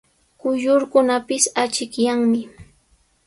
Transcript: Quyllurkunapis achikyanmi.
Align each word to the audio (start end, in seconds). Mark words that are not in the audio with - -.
Quyllurkunapis 0.39 1.43
achikyanmi. 1.63 2.41